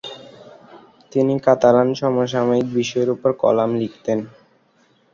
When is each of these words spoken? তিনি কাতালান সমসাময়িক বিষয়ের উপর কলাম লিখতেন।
তিনি 1.11 1.33
কাতালান 1.45 1.89
সমসাময়িক 1.99 2.67
বিষয়ের 2.77 3.09
উপর 3.15 3.29
কলাম 3.41 3.69
লিখতেন। 3.75 4.19